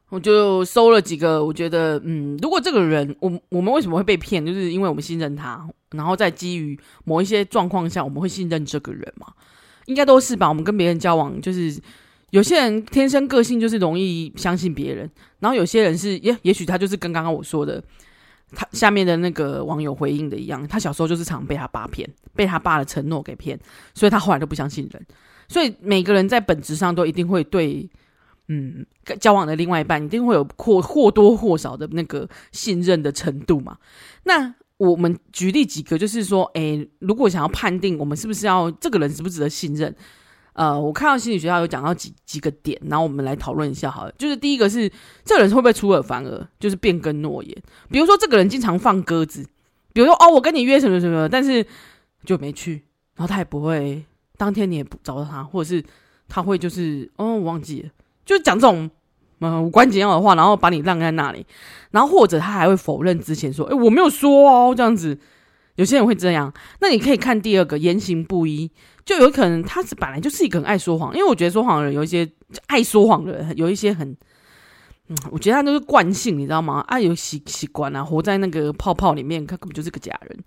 [0.09, 9.27] 我就搜了几个，我觉得，嗯，如果这个人，我我们为什么会被骗，就是因为我们信任他，然后在基于某一些状况下，我们会信任这个人嘛？
[9.87, 10.47] 应该都是吧？
[10.47, 11.75] 我们跟别人交往，就是
[12.29, 15.09] 有些人天生个性就是容易相信别人，
[15.39, 17.83] 然后有些人是，也也许他就是跟刚刚我说的，
[18.51, 23.59] 他下面的那个网友回应的一样，他小时候就是常被他爸骗，被他爸的承诺给骗，
[23.95, 25.05] 所以他后来都不相信人。
[25.47, 27.89] 所以每个人在本质上都一定会对，
[28.47, 28.85] 嗯，
[29.19, 33.77] 交往的另外一半一定会有或或多或少的那个信任的程度嘛。
[34.23, 39.95] 那我们举例几个，就是说，诶，如果想要判定我们是不是要这个人值不值得信任，
[40.53, 44.11] 呃，我看到心理学家有讲到几几个点，然后我们来讨论一下好了。
[44.17, 44.91] 就是第一个是
[45.23, 47.55] 这个人会不会出尔反尔，就是变更诺言。
[47.89, 49.45] 比如说这个人经常放鸽子，
[49.93, 51.65] 比如说哦，我跟你约什么什么，但是
[52.25, 52.83] 就没去，
[53.15, 54.03] 然后他也不会。
[54.37, 55.83] 当天你也不找到他，或者是
[56.27, 57.89] 他会就是哦，忘记了，
[58.25, 58.89] 就讲这种
[59.39, 61.45] 嗯无关紧要的话，然后把你晾在那里，
[61.91, 65.17] 然后或者他还会否认之前说，诶，我没有说哦，这样子，
[65.75, 66.53] 有些人会这样。
[66.79, 68.71] 那你可以看第二个言行不一，
[69.05, 72.27] 就有可能他是本来就是一个很爱说谎，因为我觉得说谎的人有一些
[72.67, 74.09] 爱说谎的人有一些很，
[75.07, 76.79] 嗯，我觉得他都是惯性，你知道吗？
[76.87, 80.39] 爱有习习惯啊，活在那个泡泡里面，他根本就是个假人。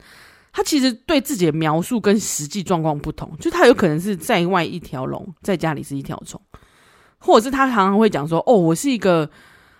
[0.53, 6.41] 他其实对自己的描述跟实际状况不同，就他有可能是在外一条龙，在家里是一条虫，
[7.19, 9.31] 或者是他常常会讲说：“哦，我是一个，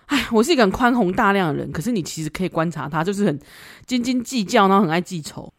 [0.05, 3.39] 哎，我是一个很宽宏大量的人。”可是你其实可以观察他，就是很
[3.85, 5.51] 斤斤计较，然后很爱记仇。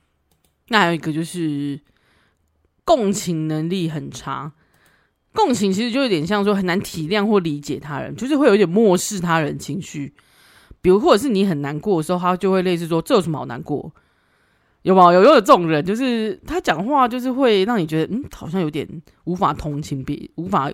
[0.68, 1.78] 那还有一个就是
[2.84, 4.52] 共情能力很差，
[5.34, 10.14] 共情其实就有点像说很难体谅或理解他人，就是会有点漠视他人情绪。
[10.80, 13.92] 比如，或者是你很难过的时候，他就会类似说：“这有什么好难过？”
[14.82, 18.88] 有没有有有这种人，就是他讲话就是会让你觉得，嗯，好像有点
[19.24, 20.72] 无法同情别，无法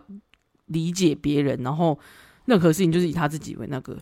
[0.66, 1.98] 理解别人，然后
[2.44, 3.98] 任何事情就是以他自己为那个，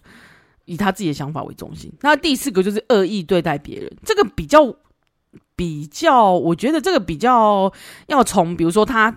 [0.66, 1.90] 以他自己的想法为中心。
[2.02, 4.74] 那第四个就是恶意对待别人，这个比较
[5.56, 7.72] 比较，我觉得这个比较
[8.08, 9.16] 要从，比如说他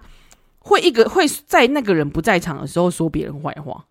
[0.59, 3.85] 会一个会在那个人不在场的时候说别人坏话，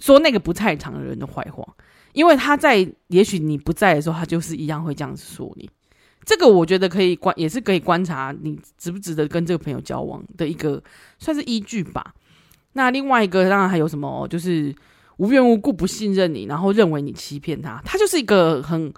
[0.00, 1.76] 说那个不在场的人的坏话，
[2.12, 5.70] 因为他在，也许你不在的时候，他就是一样会这样子说你。
[6.28, 10.82] 这个我觉得可以观，也是可以观察你值不值得跟这个朋友交往的一个
[11.18, 12.14] 算是依据吧。
[12.74, 14.74] 那另外一个当然还有什么，就是
[15.16, 18.92] 无缘无故不信任你，然后认为你欺骗他，他就是一个很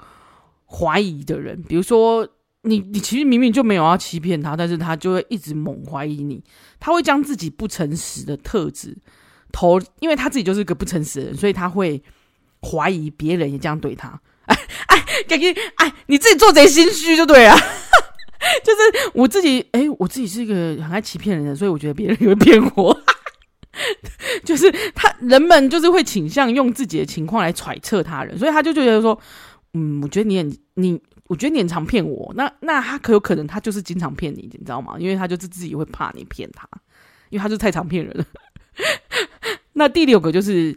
[0.67, 1.63] 怀疑的人。
[1.69, 2.27] 比如说
[2.63, 6.43] 你，你其实明明就没有要欺骗他，但是他就会一直猛怀疑你，
[6.81, 8.99] 他会将自己不诚实的特质
[9.53, 12.03] 投，因为他自己就是个不诚实的人，所以他会
[12.61, 14.21] 怀疑别人也这样对他。
[14.87, 17.55] 哎，感觉哎，你自己做贼心虚就对了，
[18.65, 23.01] 就是我自己，哎，我自己是一个很爱欺骗人的，所以我觉得别人也会骗我。
[24.45, 29.19] 就是他人们就是会倾向用自己的情况来揣测他人，所以他就觉得说，
[29.75, 34.97] 嗯，我觉得你很你，我觉得你很常骗我，那那他可有可能他就是经常骗你，你知道吗？
[34.99, 36.69] 因为他就是自己会怕你骗他，
[37.31, 38.25] 因为他就太常骗人了。
[39.75, 40.77] 那第六个就是。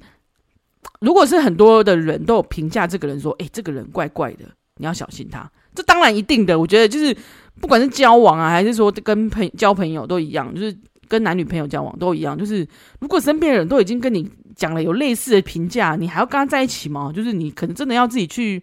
[0.99, 4.45] 如果是很多的人都有评价这个人说，哎、这个人怪怪的，
[4.77, 5.49] 你要小心他。
[5.75, 7.15] 这当然一定的，我觉得就是
[7.59, 10.75] 不管是交往啊，还是说跟朋交朋友都一样，就是
[11.07, 12.37] 跟男女朋友交往都一样。
[12.37, 12.67] 就是
[12.99, 17.11] 如果身边的人都已经跟你讲了有类似的评价，你还要跟他在一起吗？
[17.13, 18.61] 就是你可能真的要自己去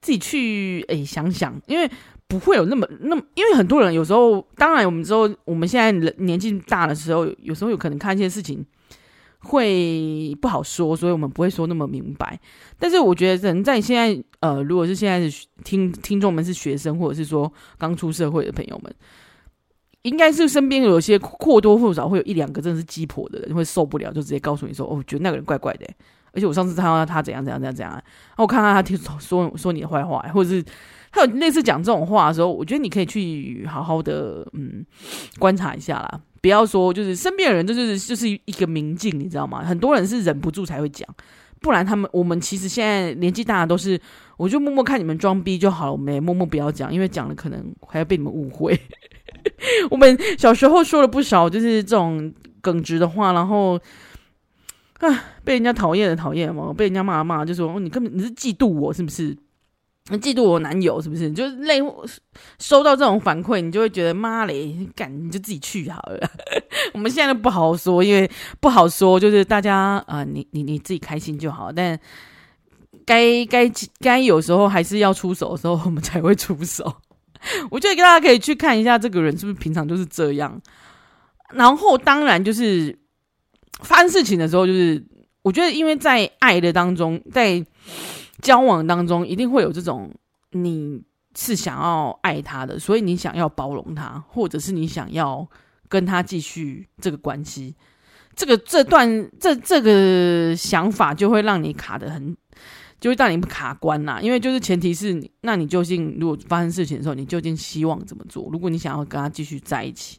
[0.00, 1.90] 自己去哎、想想，因为
[2.26, 8.64] 不会有那么那么，因为很多人有时候，当然我们之后我们现在年纪大的时候，有时候有可能看一些事情。
[9.40, 12.38] 会不好说，所以我们不会说那么明白。
[12.78, 18.94] 但是我觉得人在现在，呃，如果是现在的听听众们是学生，或者是说刚出社会的朋友们，
[20.02, 25.86] 应该是身边有些或多或少会有一两个真的是鸡婆的人，会受不了，就直接告诉你说：“哦，我觉得那个人怪怪的。”
[26.32, 28.02] 而且我上次看到他怎样怎样怎样怎样，
[28.36, 30.62] 我看到他听说说你的坏话，或者是
[31.10, 34.84] 他有类似讲这种话的时候，我觉得你可以去好好的嗯
[35.38, 36.20] 观察一下啦。
[36.40, 39.64] 不要说，就是身边的人，就是就是一个明镜，你知道吗？
[39.64, 41.08] 很多人是忍不住才会讲，
[41.60, 44.00] 不然他们我们其实现在年纪大的都是，
[44.36, 48.78] 我就默默看你们装逼就好了，我们也默默不要讲，因为讲了可能还要被你们误会。
[49.90, 53.80] 我们小时候说了不少就是这种耿直的话，然后
[55.00, 59.36] 啊被人家讨厌的讨厌嘛，被人家骂骂，就说哦，你根本你是嫉妒我是不是？
[60.16, 61.30] 嫉妒我男友是不是？
[61.32, 61.80] 就是累
[62.58, 66.30] 收到这种反馈，你就会觉得妈嘞，干你就自己去好了。
[66.94, 71.70] 我们现在都不好说，因为不好说，就是大家啊、你你你自己开心就好。
[71.70, 71.98] 但
[73.04, 76.96] 该该该有时候还是要出手的时候，我们才会出手。
[77.70, 80.58] 我觉得大家可以去看一下这个人是不是平常就是这样。
[81.52, 82.98] 然后当然就是
[83.82, 85.04] 发生事情的时候，就是
[85.42, 87.62] 我觉得因为在爱的当中，在。
[88.42, 90.12] 交往当中一定会有这种，
[90.52, 91.02] 你
[91.36, 95.48] 是想要爱他的，所以你想要包容他，或者是你想要
[95.88, 97.74] 跟他继续这个关系，
[98.34, 102.36] 这个这段这这个想法就会让你卡得很，
[103.00, 104.20] 就会让你卡关呐。
[104.22, 108.48] 因为就是前提是你，那你究竟如果发生事情的时候，你究竟希望怎么做？
[108.52, 110.18] 如果你想要跟他继续在一起，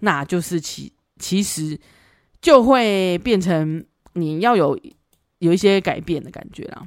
[0.00, 1.78] 那就是其其实
[2.40, 4.78] 就会变成你要有
[5.38, 6.86] 有一些改变的感觉啦。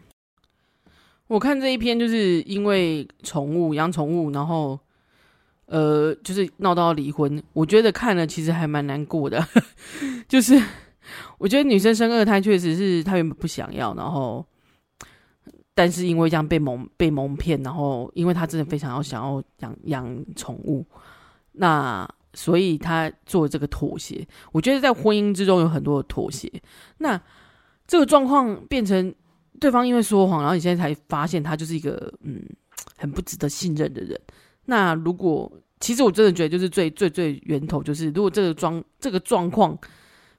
[1.27, 4.79] 我看这一篇，就是因为宠物养宠物，然后
[5.65, 7.41] 呃，就是闹到离婚。
[7.53, 9.43] 我觉得看了其实还蛮难过的，
[10.29, 10.61] 就是
[11.39, 14.45] 我觉得女生生二胎确实是她原本不想要，然后
[15.73, 20.85] 但是因为这样被蒙被蒙骗，然后因为她真的非常要想要养养宠物，
[21.53, 24.27] 那所以她做这个妥协。
[24.51, 26.51] 我觉得在婚姻之中有很多的妥协，
[26.99, 27.19] 那
[27.87, 29.11] 这个状况变成。
[29.59, 32.43] 对方因为说谎，然后你现在才发现他就是一个嗯
[32.97, 34.19] 很不值得信任的人。
[34.65, 39.77] 那如果其实我真的觉得，就是最最最源头就是，如果这个状这个状况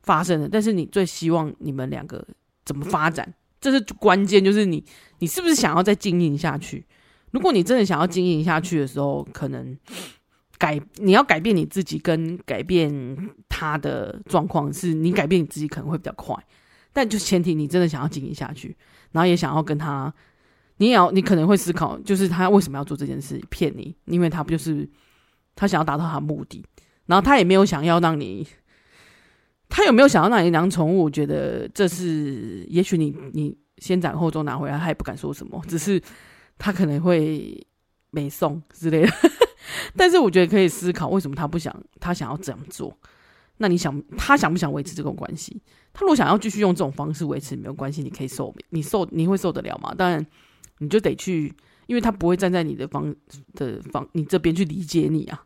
[0.03, 2.27] 发生了，但是你最希望你们两个
[2.65, 4.43] 怎么发展，这是关键。
[4.43, 4.85] 就是你
[5.19, 6.85] 你是不是想要再经营下去？
[7.31, 9.77] 如果你真的想要经营下去的时候，可能
[10.59, 12.91] 改你要改变你自己，跟改变
[13.49, 16.35] 他的状况，是你改变你自己可能会比较快。
[16.93, 18.75] 但就前提你真的想要经营下去。
[19.17, 20.13] 然后也想要跟他，
[20.77, 23.97] 你也要，你可能会思考，就是他为什么要做这件事骗你？
[24.05, 24.87] 因为他不就是
[25.55, 26.63] 他想要达到他的目的，
[27.07, 28.47] 然后他也没有想要让你，
[29.71, 31.05] 他有没有想要让你养宠物？
[31.05, 35.99] 我觉得这是，也许你你先斩后奏拿回来，他也不敢说什么，只是
[36.59, 37.67] 他可能会
[38.11, 39.09] 没送之类的。
[39.97, 42.95] 但是我觉得可以思考，为什么他不想，他想要这样做？
[43.59, 45.61] 那你想，他想不想维持这种关系？
[45.93, 49.95] 他如果想要继续用这种方式维持，没有关系，你可以受，你受，你会受得了吗？
[49.95, 50.25] 当然，
[50.79, 51.53] 你就得去
[51.87, 53.15] 因为他不会站在你的方
[53.55, 55.45] 的方你这边去理解你啊，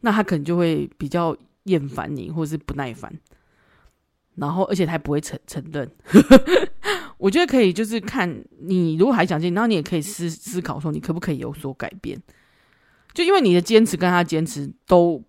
[0.00, 3.12] 那他可能就会比较厌烦你，或者是不耐烦。
[4.36, 5.90] 然后，而且他还不会承承认。
[7.18, 12.18] 我觉得可以，就是看你如果还想进，然后你也可以思思考说，你可不可以有所改变？
[13.12, 15.22] 就因为你的坚持跟他坚持都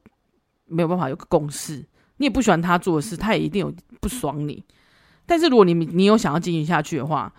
[0.65, 1.83] 没有办法有个共识，
[2.21, 4.63] 你也不喜欢他做的事，他也一定有不爽你。
[5.25, 7.33] 但是如果你你有想要经营下去的话，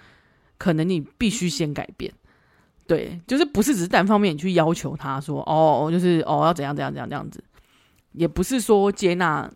[0.58, 2.12] 可能你必须先改变。
[2.88, 7.42] 对，就是不是只是单方面你去要求他说，哦，就是哦要怎样怎样怎样这样子，
[8.10, 9.48] 也不是说接纳。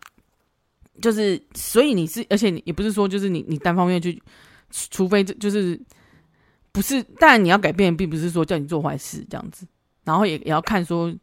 [0.99, 4.19] 就是，所以你是，而且你也不是说，就是你你单方面去，
[4.71, 5.79] 除非这就是
[6.71, 9.67] 不是，但你要改变，并不是说叫你做坏事这样子，
[10.05, 11.13] 然后也也要看说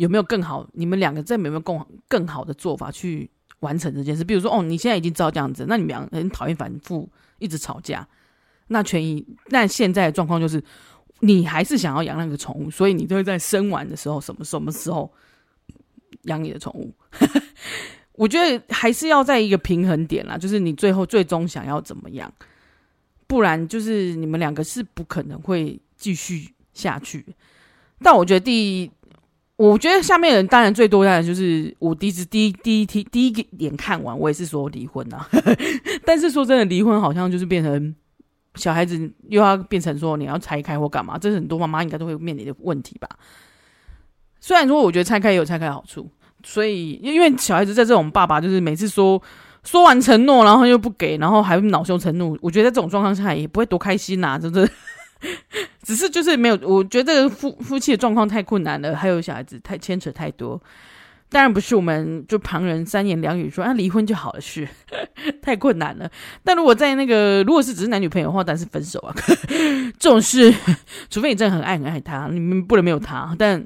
[0.00, 1.78] 有没有更好，你们两个在有没有更
[2.08, 4.24] 更好的做法去完成这件事。
[4.24, 7.06] 比如说，哦，你现在已经知道这样子，那你们两个很讨厌反复
[7.38, 8.08] 一直吵架，
[8.68, 10.62] 那权益，那现在的状况就是
[11.18, 15.12] 你还是想要养那个宠物，所以你都会在生完的时候，什么什么时候
[16.22, 16.94] 养你的宠物。
[18.16, 22.32] 我觉得还是要在一个平衡点啦，就是你最后最终想要怎么样，
[23.26, 27.26] 不然就是你们两个是不可能会继续下去。
[28.02, 28.90] 但我觉得第，
[29.60, 35.28] 我觉得下面人当然最多的就是我第一次第一第一题第一个点看完，我也是说离婚啊。
[36.02, 37.94] 但是说真的，离婚好像就是变成
[38.54, 38.98] 小孩子
[39.28, 43.06] 又要变成说你要拆开或干嘛，这是很多妈妈应该都会面临的问题吧。
[44.40, 46.10] 虽然说我觉得拆开也有拆开的好处。
[46.42, 49.22] 所以，因为小孩子在这种爸爸，就是每次说
[49.62, 52.34] 说完承诺，然后又不给，然后还恼羞成怒。
[52.40, 54.66] 我觉得在这种状况下也不会多开心呐、真的。
[55.82, 60.60] 只是就是没有，我觉得这个夫夫妻的状况太困难了，还有小孩子太牵扯太多。
[61.28, 64.68] 当然不是我们就旁人三言两语说啊离婚就好了，是
[65.40, 66.10] 太困难了。
[66.42, 69.14] 但如果在那个如果是只是男女朋友的话，当然是分手啊。
[69.98, 70.52] 这种事，
[71.08, 73.34] 除非你真的很爱很爱他，你们不能没有他。
[73.38, 73.64] 但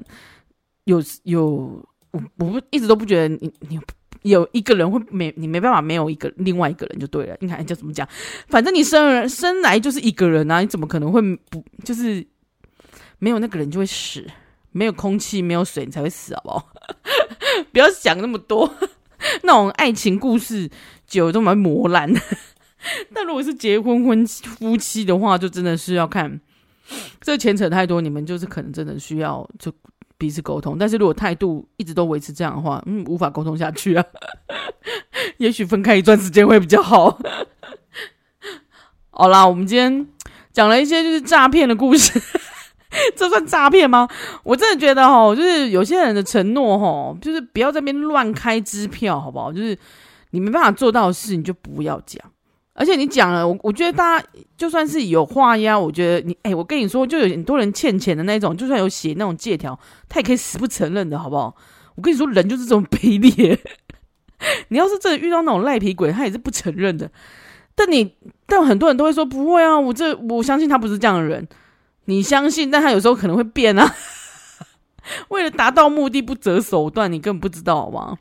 [0.83, 1.83] 有有。
[2.11, 3.77] 我不一直都不觉得你你
[4.25, 7.37] 有一个人会没你没办法没有一个另外一个人就对了。
[7.39, 8.07] 你看叫怎么讲？
[8.47, 12.25] 反正你生人生来就是一个人啊，你怎么可能会不就是
[13.19, 14.25] 没有那个人就会死？
[14.71, 16.69] 没有空气没有水你才会死好不好？
[17.71, 18.69] 不要想那么多，
[19.43, 20.69] 那种爱情故事
[21.05, 22.11] 久了都蛮磨烂。
[23.13, 26.41] 但如果是结婚婚夫妻的话，就真的是要看
[27.21, 29.71] 这牵扯太多，你们就是可能真的需要就。
[30.17, 34.03] 彼此沟通，但是如果态度一直都维持这样的话，嗯，无法沟通下去啊。
[35.37, 37.19] 也许分开一段时间会比较好。
[39.09, 40.07] 好啦，我们今天
[40.51, 42.21] 讲了一些就是诈骗的故事，
[43.15, 44.07] 这算诈骗吗？
[44.43, 49.51] 我真的觉得齁，就是有些人的承诺齁，就是不要在边乱开支票，好不好？
[49.51, 49.77] 就是
[50.31, 52.21] 你没办法做到的事，你就不要讲。
[52.77, 61.55] 而且你讲了，我我觉得大家就算是有话呀，我觉得你哎、我跟你说，就有很多人欠钱的那种，就算有写那种借条，他也可以死不承认的，好不好？
[61.95, 63.57] 我跟你说，人就是这种卑劣。
[64.67, 67.09] 你要是真的遇到那种赖皮鬼，他也是不承认的。
[67.73, 68.13] 但你，
[68.45, 71.47] 但很多人都会说不会啊，我这我相信他不是这样的人。
[72.05, 73.89] 你相信，但他有时候可能会变啊。
[75.29, 78.17] 为了达到目的不择手段，你根本不知道好吗？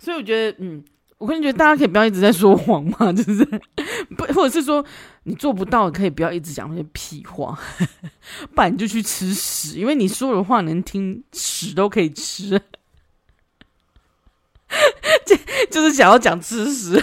[0.00, 0.82] 所以我觉得，嗯。
[1.22, 3.44] 我可能觉得大家可以不要一直在说谎嘛，就是
[4.18, 4.84] 不，或者是说
[5.22, 7.56] 你做不到，可以不要一直讲那些屁话，
[8.52, 12.60] 不然你就去吃屎，因为你说的话能听，屎都可以吃，
[15.24, 15.36] 就
[15.70, 17.00] 就是想要讲吃屎。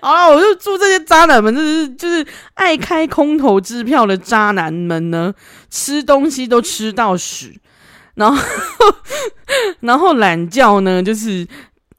[0.00, 5.34] 好了，我就祝这些渣男们，就是就是爱开空头支票的渣男们呢，
[5.68, 7.60] 吃东西都吃到屎，
[8.14, 8.42] 然后
[9.80, 11.46] 然后懒觉呢，就是。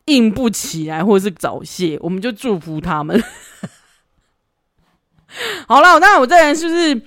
[0.08, 3.22] 硬不起来，或者是早泄，我们就祝福他们。
[5.68, 7.02] 好了，那我再来，是不是？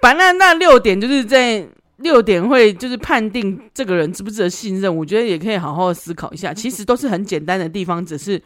[0.00, 4.96] 反正那六点就是在六点会就是判定这个人值不值得信任。
[4.96, 8.40] 我觉得也可以好好的思考一下，其实都是很简单的地方，只是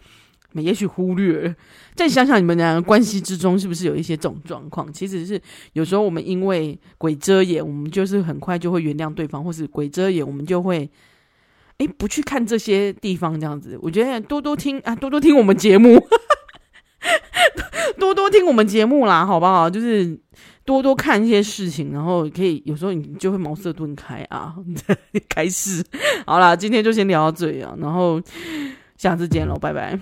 [0.52, 1.54] 也许忽略了。
[1.94, 4.90] 再想想你们两个关系之中是不是有一些这种状况？
[4.92, 5.40] 其实是
[5.74, 10.88] 有时候我们因为鬼遮眼，我们就是很快就会原谅对方，或是鬼遮眼，我们就会。
[11.79, 15.99] 哎，不去看这些地方，这样子，我觉得多多听啊，多多听我们节目，
[17.99, 19.70] 多多听我们节目啦，好不好？
[19.70, 20.18] 就是
[20.64, 24.55] 多多看一些事情，然后可以有时候你就会茅塞顿开啊，
[25.31, 25.85] 开始。
[26.26, 28.20] 好啦，今天就先聊到这里啊，然后
[28.97, 29.97] 下次见喽，拜拜。